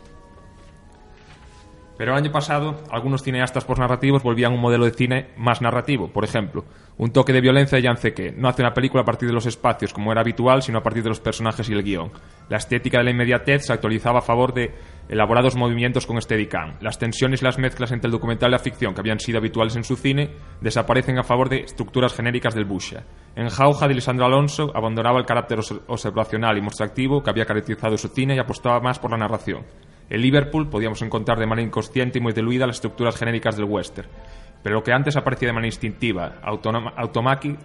Pero 2.03 2.17
el 2.17 2.22
año 2.22 2.33
pasado, 2.33 2.83
algunos 2.91 3.24
cineastas 3.24 3.63
postnarrativos 3.63 4.24
volvían 4.24 4.51
a 4.51 4.55
un 4.55 4.60
modelo 4.60 4.83
de 4.83 4.91
cine 4.91 5.29
más 5.38 5.62
narrativo. 5.62 6.10
Por 6.12 6.25
ejemplo, 6.25 6.65
un 6.98 7.13
toque 7.13 7.31
de 7.31 7.39
violencia 7.39 7.77
de 7.79 7.88
Jan 7.88 7.95
no 8.36 8.50
hace 8.50 8.62
una 8.62 8.74
película 8.74 9.03
a 9.03 9.05
partir 9.05 9.29
de 9.29 9.33
los 9.33 9.45
espacios 9.45 9.93
como 9.93 10.12
era 10.12 10.19
habitual, 10.19 10.62
sino 10.62 10.79
a 10.79 10.83
partir 10.83 11.01
de 11.01 11.07
los 11.07 11.22
personajes 11.22 11.69
y 11.69 11.72
el 11.72 11.81
guion. 11.81 12.12
La 12.50 12.57
estética 12.57 12.98
de 12.98 13.05
la 13.05 13.12
inmediatez 13.12 13.67
se 13.67 13.72
actualizaba 13.72 14.19
a 14.19 14.22
favor 14.22 14.53
de 14.53 14.74
elaborados 15.07 15.55
movimientos 15.55 16.05
con 16.05 16.22
Steadicam. 16.22 16.74
Las 16.81 17.00
tensiones 17.00 17.41
y 17.41 17.45
las 17.45 17.57
mezclas 17.57 17.93
entre 17.93 18.07
el 18.10 18.12
documental 18.12 18.50
y 18.50 18.51
la 18.51 18.60
ficción 18.60 18.93
que 18.93 19.00
habían 19.00 19.22
sido 19.22 19.38
habituales 19.38 19.77
en 19.77 19.86
su 19.86 19.95
cine 19.95 20.31
desaparecen 20.60 21.19
a 21.19 21.24
favor 21.24 21.48
de 21.48 21.62
estructuras 21.62 22.13
genéricas 22.13 22.53
del 22.53 22.65
Busha. 22.65 23.03
En 23.38 23.48
Jauja 23.48 23.88
de 23.88 23.93
Lisandro 23.95 24.25
Alonso 24.25 24.74
abandonaba 24.75 25.19
el 25.19 25.25
carácter 25.25 25.60
obs- 25.60 25.81
observacional 25.88 26.57
y 26.57 26.62
mostrativo 26.62 27.24
que 27.24 27.29
había 27.29 27.45
caracterizado 27.45 27.95
su 27.98 28.10
cine 28.10 28.36
y 28.36 28.39
apostaba 28.39 28.81
más 28.81 29.00
por 29.00 29.12
la 29.12 29.17
narración. 29.17 29.63
En 30.13 30.22
Liverpool 30.22 30.70
podíamos 30.70 31.01
encontrar 31.01 31.39
de 31.39 31.48
manera 31.48 31.65
inconsciente 31.65 32.20
y 32.20 32.22
muy 32.22 32.34
diluida 32.34 32.67
las 32.67 32.75
estructuras 32.75 33.15
genéricas 33.15 33.58
del 33.58 33.65
western. 33.65 34.08
Pero 34.62 34.75
lo 34.75 34.84
que 34.84 34.93
antes 34.93 35.17
aparecía 35.17 35.48
de 35.48 35.53
manera 35.53 35.74
instintiva, 35.74 36.36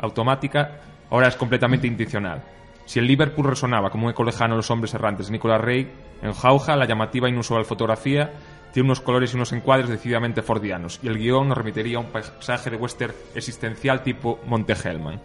automática, 0.01 0.81
ahora 1.11 1.29
es 1.29 1.37
completamente 1.37 1.87
intencional. 1.87 2.43
Si 2.87 3.01
el 3.01 3.07
Liverpool 3.07 3.51
resonaba 3.51 3.91
como 3.91 4.07
un 4.07 4.13
eco 4.13 4.25
lejano 4.25 4.57
los 4.57 4.71
hombres 4.71 4.95
errantes 4.95 5.27
de 5.27 5.33
Nicolas 5.33 5.61
Rey, 5.61 5.93
en 6.23 6.33
Jauja 6.33 6.75
la 6.75 6.87
llamativa 6.87 7.29
e 7.29 7.33
inusual 7.33 7.67
fotografía 7.67 8.31
tiene 8.73 8.87
unos 8.87 9.03
colores 9.03 9.35
y 9.35 9.37
unos 9.37 9.53
encuadres 9.53 9.91
decididamente 9.91 10.41
fordianos, 10.41 11.01
y 11.03 11.09
el 11.09 11.19
guion 11.19 11.49
nos 11.49 11.59
remitiría 11.59 11.99
a 11.99 12.01
un 12.01 12.11
paisaje 12.11 12.71
de 12.71 12.79
western 12.79 13.13
existencial 13.35 14.03
tipo 14.03 14.41
Monte 14.47 14.73
Hellman. 14.73 15.21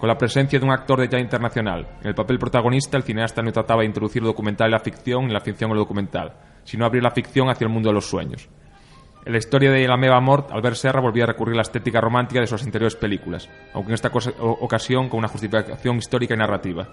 Con 0.00 0.08
la 0.08 0.18
presencia 0.18 0.58
de 0.58 0.64
un 0.64 0.72
actor 0.72 0.98
de 0.98 1.08
ya 1.08 1.20
internacional, 1.20 1.86
en 2.00 2.08
el 2.08 2.14
papel 2.16 2.40
protagonista, 2.40 2.96
el 2.96 3.04
cineasta 3.04 3.40
no 3.40 3.52
trataba 3.52 3.82
de 3.82 3.86
introducir 3.86 4.20
lo 4.20 4.28
documental 4.30 4.66
en 4.66 4.72
la 4.72 4.80
ficción, 4.80 5.28
ni 5.28 5.32
la 5.32 5.40
ficción 5.40 5.70
en 5.70 5.76
lo 5.76 5.82
documental, 5.82 6.32
sino 6.66 6.84
abrir 6.84 7.02
la 7.02 7.12
ficción 7.12 7.48
hacia 7.48 7.64
el 7.64 7.72
mundo 7.72 7.88
de 7.88 7.94
los 7.94 8.10
sueños. 8.10 8.50
En 9.24 9.32
la 9.32 9.38
historia 9.38 9.72
de 9.72 9.88
La 9.88 9.96
Meva 9.96 10.20
Mort, 10.20 10.52
Albert 10.52 10.76
Serra 10.76 11.00
volvía 11.00 11.24
a 11.24 11.28
recurrir 11.28 11.54
a 11.54 11.56
la 11.56 11.62
estética 11.62 12.00
romántica 12.00 12.40
de 12.40 12.46
sus 12.46 12.62
anteriores 12.62 12.94
películas, 12.94 13.48
aunque 13.72 13.90
en 13.90 13.94
esta 13.94 14.10
ocasión 14.38 15.08
con 15.08 15.18
una 15.18 15.28
justificación 15.28 15.96
histórica 15.96 16.34
y 16.34 16.36
narrativa. 16.36 16.88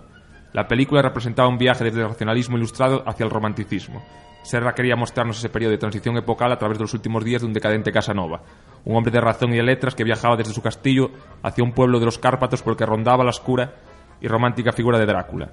La 0.53 0.67
película 0.67 1.01
representaba 1.01 1.49
un 1.49 1.57
viaje 1.57 1.83
desde 1.83 2.01
el 2.01 2.07
racionalismo 2.07 2.57
ilustrado 2.57 3.03
hacia 3.07 3.23
el 3.23 3.29
romanticismo. 3.29 4.03
Serra 4.43 4.73
quería 4.73 4.95
mostrarnos 4.95 5.37
ese 5.37 5.49
periodo 5.49 5.71
de 5.71 5.77
transición 5.77 6.17
epocal 6.17 6.51
a 6.51 6.57
través 6.57 6.77
de 6.77 6.83
los 6.83 6.93
últimos 6.93 7.23
días 7.23 7.41
de 7.41 7.47
un 7.47 7.53
decadente 7.53 7.91
Casanova, 7.91 8.41
un 8.83 8.95
hombre 8.95 9.11
de 9.11 9.21
razón 9.21 9.53
y 9.53 9.57
de 9.57 9.63
letras 9.63 9.95
que 9.95 10.03
viajaba 10.03 10.35
desde 10.35 10.53
su 10.53 10.61
castillo 10.61 11.11
hacia 11.43 11.63
un 11.63 11.71
pueblo 11.71 11.99
de 11.99 12.05
los 12.05 12.19
Cárpatos 12.19 12.61
por 12.61 12.73
el 12.73 12.77
que 12.77 12.85
rondaba 12.85 13.23
la 13.23 13.29
oscura 13.29 13.75
y 14.19 14.27
romántica 14.27 14.71
figura 14.71 14.97
de 14.97 15.05
Drácula. 15.05 15.51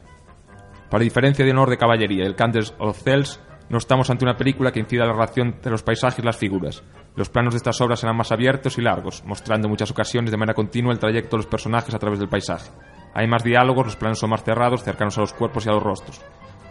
Para 0.91 1.05
diferencia 1.05 1.45
de 1.45 1.51
Honor 1.51 1.71
de 1.71 1.79
Caballería 1.79 2.25
el 2.25 2.35
Candles 2.35 2.75
of 2.79 3.01
Cells, 3.03 3.39
no 3.71 3.79
estamos 3.79 4.11
ante 4.11 4.25
una 4.25 4.37
película 4.37 4.73
que 4.73 4.81
incida 4.81 5.03
en 5.03 5.09
la 5.09 5.15
relación 5.15 5.47
entre 5.47 5.71
los 5.71 5.85
paisajes 5.85 6.19
y 6.19 6.23
las 6.23 6.37
figuras. 6.37 6.83
Los 7.15 7.29
planos 7.29 7.55
de 7.55 7.59
estas 7.59 7.81
obras 7.81 8.03
eran 8.03 8.17
más 8.17 8.33
abiertos 8.33 8.77
y 8.79 8.83
largos, 8.83 9.23
mostrando 9.25 9.69
en 9.69 9.71
muchas 9.71 9.93
ocasiones 9.93 10.33
de 10.33 10.37
manera 10.37 10.55
continua 10.55 10.93
el 10.93 10.99
trayecto 10.99 11.37
de 11.37 11.45
los 11.45 11.47
personajes 11.47 11.95
a 11.95 11.99
través 12.01 12.19
del 12.19 12.29
paisaje. 12.29 12.69
Hay 13.15 13.29
más 13.29 13.45
diálogos, 13.45 13.87
los 13.87 13.97
planos 13.97 14.19
son 14.19 14.31
más 14.31 14.43
cerrados, 14.43 14.83
cercanos 14.83 15.17
a 15.19 15.21
los 15.21 15.33
cuerpos 15.33 15.65
y 15.65 15.69
a 15.69 15.73
los 15.73 15.85
rostros. 15.85 16.21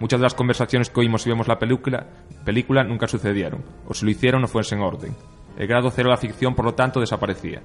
Muchas 0.01 0.20
de 0.20 0.24
las 0.24 0.34
conversaciones 0.34 0.89
que 0.89 1.00
oímos 1.00 1.25
y 1.25 1.29
vemos 1.29 1.48
la 1.48 1.58
película, 1.58 2.06
película 2.44 2.84
nunca 2.84 3.08
sucedieron, 3.08 3.63
o 3.88 3.94
si 3.94 4.03
lo 4.03 4.12
hicieron 4.12 4.41
no 4.41 4.50
fuese 4.50 4.75
en 4.75 4.82
orden. 4.82 5.15
El 5.58 5.68
grado 5.68 5.91
cero 5.91 6.10
de 6.10 6.15
la 6.15 6.22
ficción, 6.22 6.53
por 6.53 6.65
lo 6.65 6.74
tanto, 6.74 7.00
desaparecía. 7.00 7.62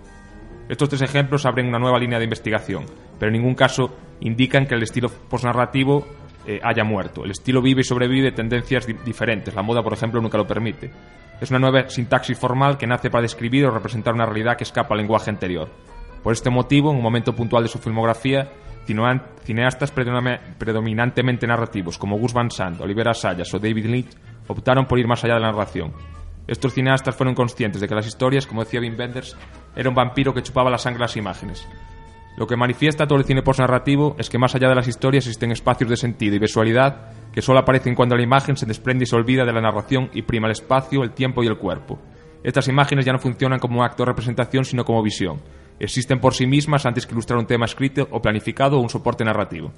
Estos 0.68 0.88
tres 0.88 1.02
ejemplos 1.02 1.44
abren 1.44 1.66
una 1.66 1.80
nueva 1.80 1.98
línea 1.98 2.18
de 2.18 2.24
investigación, 2.24 2.86
pero 3.18 3.30
en 3.30 3.40
ningún 3.40 3.56
caso 3.56 3.96
indican 4.20 4.66
que 4.66 4.76
el 4.76 4.82
estilo 4.84 5.08
posnarrativo 5.08 6.06
eh, 6.46 6.60
haya 6.62 6.84
muerto. 6.84 7.24
El 7.24 7.30
estilo 7.30 7.60
vive 7.62 7.80
y 7.80 7.84
sobrevive 7.84 8.24
de 8.30 8.32
tendencias 8.32 8.86
di- 8.86 8.94
diferentes. 9.04 9.54
La 9.54 9.62
moda, 9.62 9.82
por 9.82 9.92
ejemplo, 9.92 10.20
nunca 10.20 10.38
lo 10.38 10.46
permite. 10.46 10.90
Es 11.40 11.50
una 11.50 11.58
nueva 11.58 11.88
sintaxis 11.88 12.38
formal 12.38 12.78
que 12.78 12.86
nace 12.86 13.10
para 13.10 13.22
describir 13.22 13.66
o 13.66 13.70
representar 13.70 14.14
una 14.14 14.26
realidad 14.26 14.56
que 14.56 14.64
escapa 14.64 14.94
al 14.94 15.00
lenguaje 15.00 15.30
anterior. 15.30 15.68
Por 16.22 16.32
este 16.32 16.48
motivo, 16.50 16.90
en 16.90 16.96
un 16.96 17.02
momento 17.02 17.34
puntual 17.34 17.64
de 17.64 17.68
su 17.68 17.78
filmografía, 17.78 18.48
cineastas 19.44 19.94
predomina- 19.94 20.40
predominantemente 20.58 21.46
narrativos 21.46 21.98
como 21.98 22.18
Gus 22.18 22.32
Van 22.32 22.50
Sant, 22.50 22.80
Oliver 22.80 23.08
Assayas 23.08 23.52
o 23.54 23.58
David 23.58 23.86
Lynch 23.86 24.16
optaron 24.46 24.86
por 24.86 24.98
ir 24.98 25.06
más 25.06 25.24
allá 25.24 25.34
de 25.34 25.40
la 25.40 25.50
narración. 25.52 25.92
Estos 26.46 26.74
cineastas 26.74 27.16
fueron 27.16 27.34
conscientes 27.34 27.80
de 27.80 27.88
que 27.88 27.94
las 27.94 28.06
historias, 28.06 28.46
como 28.46 28.62
decía 28.62 28.80
Wim 28.80 28.96
Wenders, 28.98 29.36
era 29.74 29.88
un 29.88 29.94
vampiro 29.94 30.34
que 30.34 30.42
chupaba 30.42 30.70
la 30.70 30.76
sangre 30.78 30.98
a 31.02 31.06
las 31.06 31.16
imágenes. 31.16 31.66
Lo 32.36 32.46
que 32.46 32.56
manifiesta 32.56 33.06
todo 33.06 33.18
el 33.18 33.24
cine 33.24 33.42
postnarrativo 33.42 34.16
es 34.18 34.28
que 34.28 34.38
más 34.38 34.54
allá 34.54 34.68
de 34.68 34.74
las 34.74 34.88
historias 34.88 35.26
existen 35.26 35.52
espacios 35.52 35.88
de 35.88 35.96
sentido 35.96 36.34
y 36.34 36.40
visualidad 36.40 37.12
que 37.32 37.42
solo 37.42 37.61
aparecen 37.61 37.94
cuando 37.94 38.16
la 38.16 38.22
imagen 38.22 38.56
se 38.56 38.66
desprende 38.66 39.04
y 39.04 39.06
se 39.06 39.14
olvida 39.16 39.44
de 39.44 39.52
la 39.52 39.61
narración 39.61 40.11
y 40.12 40.22
prima 40.22 40.48
el 40.48 40.52
espacio, 40.52 41.02
el 41.02 41.12
tiempo 41.12 41.42
y 41.42 41.46
el 41.46 41.59
cuerpo. 41.59 41.98
Estas 42.42 42.68
imágenes 42.68 43.04
ya 43.04 43.12
no 43.12 43.18
funcionan 43.18 43.59
como 43.59 43.85
acto 43.85 44.02
de 44.02 44.11
representación, 44.11 44.64
sino 44.64 44.85
como 44.85 45.02
visión. 45.02 45.40
Existen 45.78 46.20
por 46.20 46.35
sí 46.35 46.46
mismas 46.46 46.87
antes 46.87 47.06
que 47.06 47.12
ilustrar 47.12 47.38
un 47.38 47.46
tema 47.46 47.64
escrito 47.64 48.06
o 48.11 48.20
planificado 48.20 48.78
o 48.78 48.80
un 48.80 48.90
soporte 48.90 49.24
narrativo. 49.24 49.72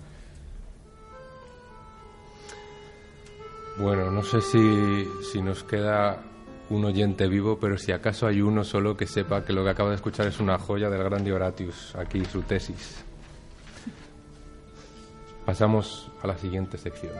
Bueno, 3.78 4.10
no 4.10 4.22
sé 4.22 4.40
si, 4.40 5.04
si 5.30 5.42
nos 5.42 5.62
queda 5.62 6.22
un 6.70 6.84
oyente 6.84 7.28
vivo, 7.28 7.58
pero 7.60 7.78
si 7.78 7.92
acaso 7.92 8.26
hay 8.26 8.40
uno 8.40 8.64
solo 8.64 8.96
que 8.96 9.06
sepa 9.06 9.44
que 9.44 9.52
lo 9.52 9.64
que 9.64 9.70
acaba 9.70 9.90
de 9.90 9.96
escuchar 9.96 10.26
es 10.26 10.40
una 10.40 10.58
joya 10.58 10.90
del 10.90 11.04
grande 11.04 11.32
Horatius, 11.32 11.94
aquí 11.96 12.24
su 12.24 12.42
tesis. 12.42 13.04
Pasamos 15.44 16.10
a 16.22 16.26
la 16.26 16.36
siguiente 16.36 16.76
sección. 16.76 17.14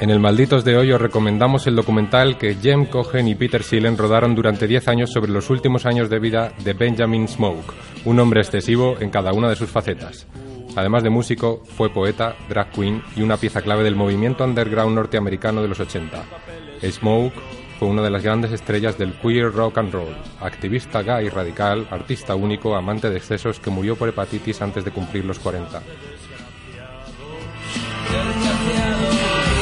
En 0.00 0.10
el 0.10 0.20
Malditos 0.20 0.64
de 0.64 0.76
hoy 0.76 0.92
os 0.92 1.00
recomendamos 1.00 1.66
el 1.66 1.74
documental 1.74 2.38
que 2.38 2.54
Jem 2.54 2.86
Cohen 2.86 3.26
y 3.26 3.34
Peter 3.34 3.64
Seelen 3.64 3.98
rodaron 3.98 4.36
durante 4.36 4.68
10 4.68 4.86
años 4.86 5.10
sobre 5.10 5.32
los 5.32 5.50
últimos 5.50 5.86
años 5.86 6.08
de 6.08 6.20
vida 6.20 6.52
de 6.62 6.72
Benjamin 6.72 7.26
Smoke, 7.26 7.74
un 8.04 8.18
hombre 8.20 8.40
excesivo 8.40 8.96
en 9.00 9.10
cada 9.10 9.32
una 9.32 9.48
de 9.48 9.56
sus 9.56 9.70
facetas. 9.70 10.26
Además 10.76 11.02
de 11.02 11.10
músico, 11.10 11.62
fue 11.76 11.90
poeta, 11.90 12.36
drag 12.48 12.70
queen 12.70 13.02
y 13.16 13.22
una 13.22 13.36
pieza 13.36 13.62
clave 13.62 13.82
del 13.82 13.96
movimiento 13.96 14.44
underground 14.44 14.94
norteamericano 14.94 15.62
de 15.62 15.68
los 15.68 15.80
80. 15.80 16.22
Smoke 16.82 17.34
fue 17.78 17.88
una 17.88 18.02
de 18.02 18.10
las 18.10 18.22
grandes 18.22 18.52
estrellas 18.52 18.98
del 18.98 19.12
queer 19.14 19.52
rock 19.52 19.78
and 19.78 19.92
roll, 19.92 20.16
activista 20.40 21.02
gay 21.02 21.28
radical, 21.28 21.86
artista 21.90 22.34
único, 22.34 22.76
amante 22.76 23.08
de 23.08 23.16
excesos 23.16 23.60
que 23.60 23.70
murió 23.70 23.96
por 23.96 24.08
hepatitis 24.08 24.60
antes 24.62 24.84
de 24.84 24.90
cumplir 24.90 25.24
los 25.24 25.38
40. 25.38 25.78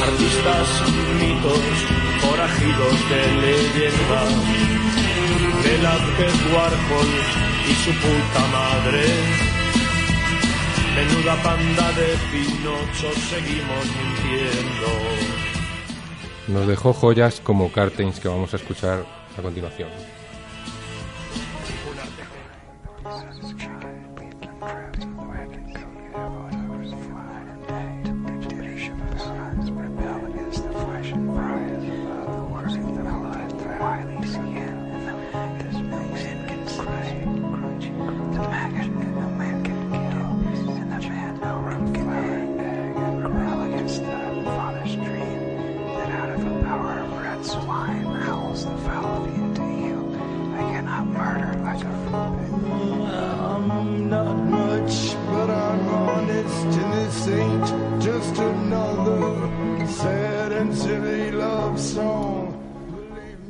Artistas, 0.03 0.83
mitos, 1.19 1.59
forajidos 2.21 3.09
de 3.09 3.21
leyenda, 3.41 4.23
Velázquez, 5.63 6.53
Warhol 6.53 7.46
y 7.69 7.73
su 7.73 7.91
puta 7.91 8.47
madre. 8.51 9.03
Menuda 10.95 11.35
panda 11.43 11.91
de 11.93 12.15
pinochos 12.31 13.15
seguimos 13.29 13.85
mintiendo. 13.85 14.87
Nos 16.47 16.67
dejó 16.67 16.93
joyas 16.93 17.41
como 17.41 17.71
Cartens 17.71 18.19
que 18.19 18.27
vamos 18.27 18.53
a 18.53 18.57
escuchar 18.57 19.05
a 19.37 19.41
continuación. 19.41 19.89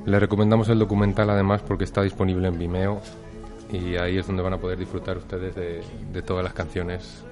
Le 0.07 0.21
recomendamos 0.21 0.69
el 0.69 0.79
documental 0.79 1.29
además 1.29 1.61
porque 1.61 1.83
está 1.83 2.01
disponible 2.01 2.47
en 2.47 2.57
Vimeo 2.57 3.01
y 3.69 3.97
ahí 3.97 4.17
es 4.17 4.25
donde 4.25 4.41
van 4.41 4.53
a 4.53 4.57
poder 4.57 4.79
disfrutar 4.79 5.17
ustedes 5.17 5.53
de, 5.53 5.83
de 6.13 6.21
todas 6.21 6.45
las 6.45 6.53
canciones 6.53 7.25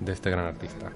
de 0.00 0.12
este 0.12 0.28
gran 0.28 0.44
artista. 0.44 0.92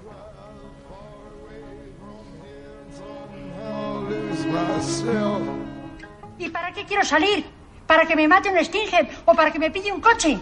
¿Y 6.38 6.50
para 6.50 6.74
qué 6.74 6.84
quiero 6.84 7.02
salir? 7.02 7.46
¿Para 7.87 8.04
que 8.04 8.14
me 8.16 8.28
mate 8.28 8.50
un 8.50 8.62
Stinger 8.62 9.08
o 9.24 9.32
para 9.32 9.50
que 9.50 9.58
me 9.58 9.70
pille 9.70 9.94
un 9.94 10.02
coche? 10.02 10.38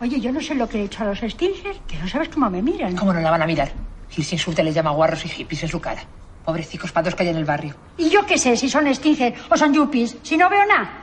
Oye, 0.00 0.20
yo 0.20 0.30
no 0.30 0.40
sé 0.40 0.54
lo 0.54 0.68
que 0.68 0.82
he 0.82 0.84
hecho 0.84 1.02
a 1.02 1.06
los 1.08 1.18
Stingers, 1.18 1.80
que 1.88 1.98
no 1.98 2.06
sabes 2.06 2.28
cómo 2.28 2.48
me 2.48 2.62
miran. 2.62 2.94
¿Cómo 2.94 3.12
no 3.12 3.18
la 3.18 3.32
van 3.32 3.42
a 3.42 3.46
mirar? 3.46 3.72
Si 4.08 4.22
se 4.22 4.36
insulta 4.36 4.62
les 4.62 4.72
llama 4.72 4.92
guarros 4.92 5.24
y 5.24 5.28
hippies 5.30 5.64
en 5.64 5.68
su 5.68 5.80
cara. 5.80 6.04
Pobrecicos 6.44 6.92
patos 6.92 7.14
que 7.14 7.22
hay 7.22 7.30
en 7.30 7.36
el 7.36 7.44
barrio. 7.44 7.74
¿Y 7.96 8.10
yo 8.10 8.26
qué 8.26 8.36
sé 8.36 8.56
si 8.56 8.68
son 8.68 8.92
Stinger 8.94 9.34
o 9.50 9.56
son 9.56 9.72
Yuppies? 9.72 10.16
Si 10.22 10.36
no 10.36 10.50
veo 10.50 10.66
nada. 10.66 11.02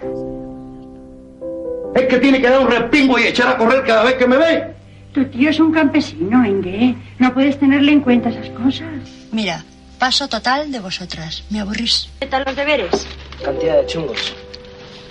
Es 1.95 2.07
que 2.07 2.19
tiene 2.19 2.39
que 2.39 2.49
dar 2.49 2.59
un 2.59 2.69
respingo 2.69 3.17
y 3.17 3.23
echar 3.23 3.47
a 3.47 3.57
correr 3.57 3.83
cada 3.83 4.03
vez 4.03 4.15
que 4.15 4.27
me 4.27 4.37
ve. 4.37 4.73
Tu 5.13 5.25
tío 5.25 5.49
es 5.49 5.59
un 5.59 5.71
campesino, 5.71 6.45
Engue. 6.45 6.95
No 7.19 7.33
puedes 7.33 7.59
tenerle 7.59 7.91
en 7.91 8.01
cuenta 8.01 8.29
esas 8.29 8.49
cosas. 8.51 8.87
Mira, 9.31 9.63
paso 9.99 10.27
total 10.29 10.71
de 10.71 10.79
vosotras. 10.79 11.43
Me 11.49 11.59
aburrís. 11.59 12.09
¿Qué 12.19 12.27
tal 12.27 12.43
los 12.45 12.55
deberes? 12.55 13.07
Cantidad 13.43 13.81
de 13.81 13.87
chungos. 13.87 14.33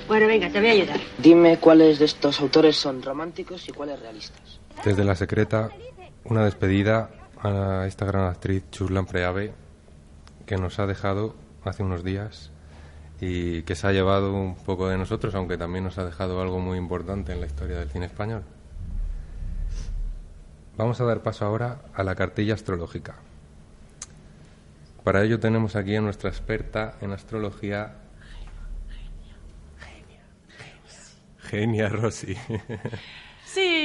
Bueno, 0.09 0.27
venga, 0.27 0.49
te 0.49 0.59
voy 0.59 0.71
a 0.71 0.73
ayudar. 0.73 1.01
Dime 1.19 1.59
cuáles 1.59 1.99
de 1.99 2.07
estos 2.07 2.40
autores 2.40 2.77
son 2.77 3.03
románticos 3.03 3.69
y 3.69 3.73
cuáles 3.73 4.01
realistas. 4.01 4.59
Desde 4.85 5.05
La 5.05 5.14
Secreta, 5.14 5.71
una 6.25 6.45
despedida 6.45 7.11
a 7.43 7.85
esta 7.87 8.07
gran 8.07 8.27
actriz 8.27 8.64
Chuslan 8.71 9.07
Preave 9.07 9.53
que 10.51 10.57
nos 10.57 10.81
ha 10.81 10.87
dejado 10.89 11.37
hace 11.63 11.85
unos 11.85 12.03
días 12.03 12.51
y 13.21 13.63
que 13.63 13.77
se 13.77 13.87
ha 13.87 13.93
llevado 13.93 14.35
un 14.35 14.57
poco 14.57 14.89
de 14.89 14.99
nosotros, 14.99 15.33
aunque 15.37 15.57
también 15.57 15.85
nos 15.85 15.97
ha 15.99 16.05
dejado 16.05 16.43
algo 16.43 16.59
muy 16.59 16.77
importante 16.77 17.33
en 17.33 17.39
la 17.39 17.47
historia 17.47 17.79
del 17.79 17.89
cine 17.89 18.07
español. 18.07 18.43
Vamos 20.77 21.01
a 21.01 21.05
dar 21.05 21.23
paso 21.23 21.45
ahora 21.45 21.83
a 21.95 22.03
la 22.03 22.17
cartilla 22.17 22.55
astrológica. 22.55 23.15
Para 25.05 25.23
ello 25.23 25.39
tenemos 25.39 25.77
aquí 25.77 25.95
a 25.95 26.01
nuestra 26.01 26.31
experta 26.31 26.97
en 27.01 27.13
astrología, 27.13 27.95
Genia 31.39 31.89
Rossi. 31.91 32.37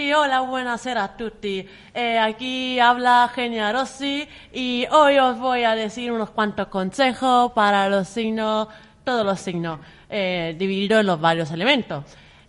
Sí, 0.05 0.13
hola, 0.13 0.41
buonasera 0.41 1.03
a 1.03 1.17
tutti. 1.17 1.67
Eh, 1.91 2.19
aquí 2.19 2.79
habla 2.79 3.27
Genia 3.33 3.71
Rossi 3.71 4.29
y 4.53 4.85
hoy 4.91 5.17
os 5.17 5.39
voy 5.39 5.63
a 5.63 5.73
decir 5.73 6.11
unos 6.11 6.29
cuantos 6.29 6.67
consejos 6.67 7.51
para 7.53 7.89
los 7.89 8.07
signos, 8.07 8.67
todos 9.03 9.25
los 9.25 9.39
signos, 9.39 9.79
eh, 10.07 10.55
divididos 10.59 10.99
en 10.99 11.07
los 11.07 11.19
varios 11.19 11.49
elementos. 11.49 12.03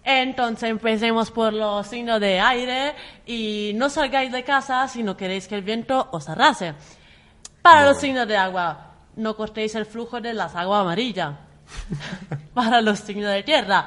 Entonces 0.05 0.69
empecemos 0.69 1.31
por 1.31 1.55
los 1.55 1.87
signos 1.87 2.21
de 2.21 2.41
aire 2.41 2.95
y 3.25 3.73
no 3.75 3.89
salgáis 3.89 4.31
de 4.31 4.45
casa 4.45 4.87
si 4.87 5.03
no 5.03 5.17
queréis 5.17 5.49
que 5.49 5.55
el 5.55 5.63
viento 5.63 6.11
os 6.13 6.29
arrase. 6.29 6.75
Para 7.63 7.87
los 7.87 7.97
signos 7.97 8.29
de 8.29 8.37
agua, 8.37 8.97
no 9.17 9.35
cortéis 9.35 9.75
el 9.77 9.87
flujo 9.87 10.21
de 10.21 10.35
las 10.35 10.55
aguas 10.55 10.83
amarillas. 10.83 11.33
Para 12.53 12.83
los 12.83 12.99
signos 12.99 13.33
de 13.33 13.43
tierra, 13.43 13.87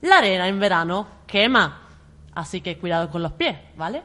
la 0.00 0.16
arena 0.16 0.48
en 0.48 0.58
verano 0.58 1.06
quema, 1.26 1.89
así 2.34 2.60
que 2.60 2.78
cuidado 2.78 3.10
con 3.10 3.22
los 3.22 3.32
pies, 3.32 3.56
¿vale? 3.76 4.02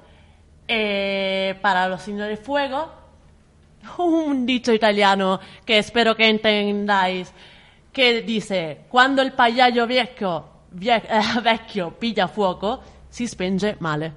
Eh, 0.68 1.56
para 1.62 1.88
los 1.88 2.02
signos 2.02 2.28
de 2.28 2.38
fuego, 2.38 2.92
un 4.00 4.46
dicho 4.46 4.74
italiano 4.74 5.40
que 5.66 5.78
espero 5.78 6.16
que 6.16 6.28
entendáis, 6.30 7.32
que 7.94 8.22
dice, 8.24 8.82
cuando 8.90 9.22
el 9.22 9.34
pagliaio 9.34 9.88
vecchio, 9.88 10.46
vie- 10.76 11.04
eh, 11.08 11.40
vecchio 11.44 11.92
pilla 11.92 12.28
fuoco, 12.28 12.82
si 13.10 13.28
spenge 13.28 13.78
male. 13.80 14.12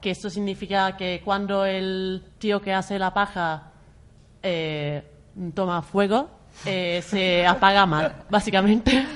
Que 0.00 0.10
esto 0.10 0.28
significa 0.30 0.96
que 0.96 1.20
cuando 1.24 1.64
el 1.64 2.22
tío 2.38 2.60
que 2.60 2.72
hace 2.72 2.98
la 2.98 3.12
paja 3.14 3.70
eh, 4.42 5.02
toma 5.54 5.82
fuego, 5.82 6.28
eh, 6.64 7.02
se 7.04 7.46
apaga 7.46 7.86
mal, 7.86 8.24
básicamente. 8.30 9.06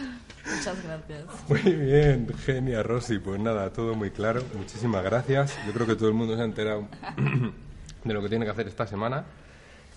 Muchas 0.57 0.83
gracias. 0.83 1.25
Muy 1.49 1.73
bien, 1.75 2.29
Genia 2.45 2.83
Rossi. 2.83 3.19
Pues 3.19 3.41
nada, 3.41 3.71
todo 3.73 3.95
muy 3.95 4.11
claro. 4.11 4.43
Muchísimas 4.57 5.03
gracias. 5.05 5.57
Yo 5.67 5.73
creo 5.73 5.87
que 5.87 5.97
todo 5.97 6.09
el 6.09 6.15
mundo 6.15 6.37
se 6.37 6.43
ha 6.43 6.45
enterado 6.45 6.89
de 8.05 8.15
lo 8.15 8.23
que 8.23 8.29
tiene 8.29 8.45
que 8.45 8.51
hacer 8.51 8.69
esta 8.69 8.87
semana. 8.87 9.25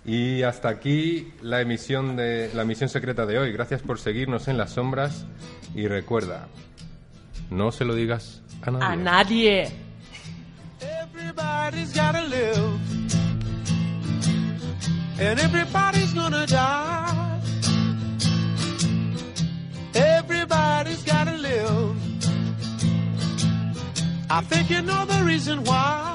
Y 0.05 0.43
hasta 0.43 0.69
aquí 0.69 1.33
la 1.41 1.61
emisión 1.61 2.15
de 2.17 2.51
la 2.53 2.63
emisión 2.63 2.89
secreta 2.89 3.25
de 3.25 3.37
hoy. 3.39 3.51
Gracias 3.53 3.81
por 3.81 3.99
seguirnos 3.99 4.47
en 4.47 4.57
las 4.57 4.71
sombras 4.71 5.25
y 5.73 5.87
recuerda, 5.87 6.47
no 7.49 7.71
se 7.71 7.85
lo 7.85 7.95
digas 7.95 8.41
a 8.61 8.71
nadie. 8.71 8.85
A 8.85 8.95
nadie. 8.95 9.71
Everybody's 10.81 11.93
gotta 11.93 12.21
live. 12.23 12.79
And 15.19 15.39
everybody's 15.39 16.13
gonna 16.13 16.45
die. 16.45 17.22
Everybody's 20.53 21.03
gotta 21.03 21.37
live. 21.37 21.95
I 24.29 24.41
think 24.41 24.69
you 24.69 24.81
know 24.81 25.05
the 25.05 25.23
reason 25.25 25.63
why. 25.63 26.12